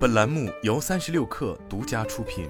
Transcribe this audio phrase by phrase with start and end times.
[0.00, 2.48] 本栏目由三十六氪独家出品。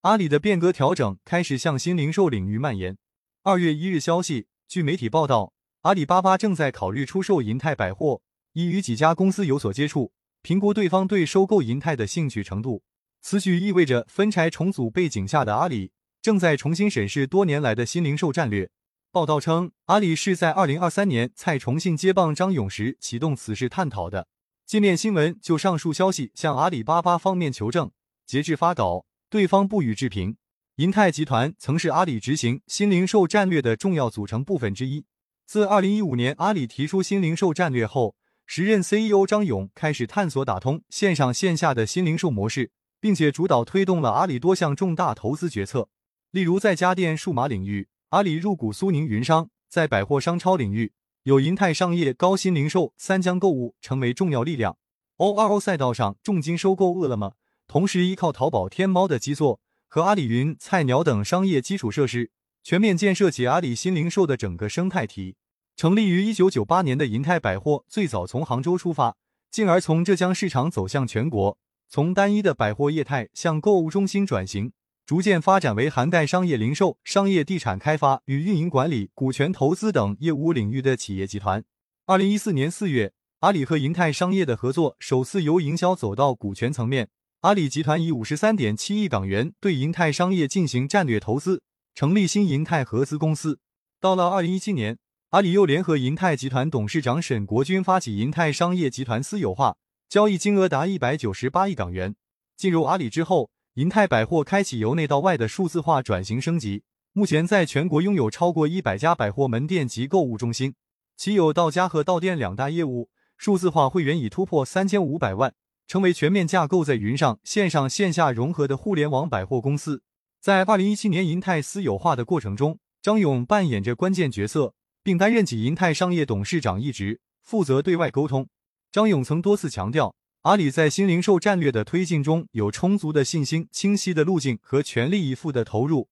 [0.00, 2.98] 阿里的变革调整开始向新零售领域蔓延。
[3.44, 8.22] 二月一日消息，据媒体报道，阿里巴巴正在考虑出售银泰百货，
[8.54, 10.10] 已与几家公司有所接触，
[10.42, 12.82] 评估对方对收购银泰的兴趣程度。
[13.22, 18.68] 此举意味着分拆重组背景下的阿里正在重新审视多年来的新零售战略。
[19.16, 24.28] 报道称，阿里是在二零二三年蔡崇信接棒张勇时启动此事探讨的。
[24.66, 27.90] 界面新闻就上述消息向阿里巴巴方面求证，
[28.26, 30.36] 截至发稿，对方不予置评。
[30.74, 35.06] 银泰集团曾是阿里执行新零售战略的重要组成部分之一。
[35.46, 42.70] 自二零一五年阿里提出新零售战略后，时任 CEO 张勇开始探索打通线上线下的新零售模式，
[43.00, 45.88] 并且主导推动了阿里多项重大投资决策，
[46.32, 47.88] 例如在家电数码领域。
[48.10, 50.92] 阿里入股苏宁云商，在百货商超领域
[51.24, 54.78] 有银泰商业、高新零售、三江购物成为重要力量。
[55.16, 57.34] O2O 赛道上重金收购饿了么，
[57.66, 62.30] 同时依靠淘宝、天猫的基座和阿里云、菜鸟等商业基础设施，
[62.62, 65.34] 全面建设起阿里新零售的整个生态体。
[65.74, 69.16] 成立于一九九八年的银泰百货，最早从杭州出发，
[69.50, 74.72] 进而从浙江市场走向全国，从单一的百货业态向购物中心转型。
[75.06, 81.62] 逐渐发展为涵盖商业零售、商业地产开发与运营管理、股权投资等业务领域的企业集团。
[82.06, 87.08] 二零一四年四月，阿里和银泰商业的合作首次由营销走到股权层面。
[87.42, 91.62] 阿里集团以五十三点七亿港元对银泰商业进行战略投资，
[91.94, 93.60] 成立新银泰合资公司。
[94.00, 94.98] 到了二零一七年，
[95.30, 99.76] 阿里又联合银泰集团董事长沈国军发起银泰商业集团私有化，
[100.08, 102.16] 交易金额达一百九十八亿港元。
[102.56, 103.50] 进入阿里之后。
[103.76, 106.82] 银泰百货开启由内到外的数字化转型升级，
[107.12, 110.74] 目前在全国拥有超过一百家百货门店及购物中心，
[111.14, 113.10] 其有到家和到店两大业务。
[113.36, 115.52] 数字化会员已突破三千五百万，
[115.86, 120.02] 成为全面架构在云上、线上、线下融合的互联网百货公司。
[120.40, 124.72] 在二零一七年银泰私有化的过程中，张勇扮演着关键角色，
[125.02, 128.48] 并担任起银泰商业董事长一职，负责对外沟通。
[128.90, 130.14] 张勇曾多次强调。
[130.46, 136.08] 阿里在新零售战略的推进中有充足的信心、清晰的路径和全力以赴的投入。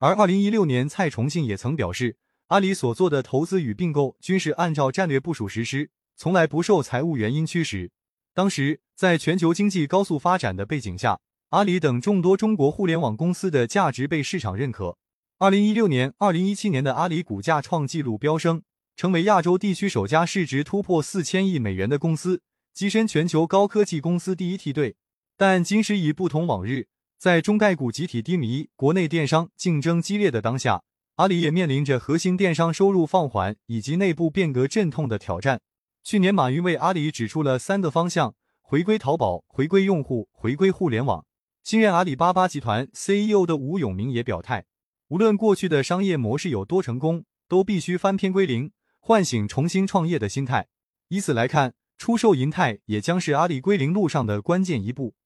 [0.00, 2.16] 而二零一六年，蔡崇信也曾表示，
[2.48, 7.92] 阿里所做的投资与并购均是按照战略部署实施，从来不受财务原因驱使。
[8.34, 14.98] 当时，在全球经济高速发展的背景下，阿里等众多中国互联网公司的价值被市场认可。
[15.38, 18.62] 二零一六年、二零一七年的阿里股价创纪录飙升，
[18.96, 22.42] 成为亚洲地区首家市值突破四千亿美元的公司。
[22.78, 24.94] 跻身全球高科技公司第一梯队，
[25.36, 26.86] 但今时已不同往日。
[27.18, 30.84] 在中概股集体低迷、国内电商竞争激烈的当下，
[31.16, 35.60] 阿里也面临着核心电商收入放缓以及内部变革阵痛的挑战。
[36.04, 41.26] 去年，马云为阿里指出了三个方向：回归淘宝、回归用户、回归互联网。
[41.64, 44.66] 新任阿里巴巴集团 CEO 的吴永明也表态，
[45.08, 50.68] 无论过去的商业模式有多成功，都必须翻篇归零，唤醒重新创业的心态。
[51.08, 51.74] 以此来看。
[51.98, 55.16] 出售银泰也将是阿里归零路上的关键一步。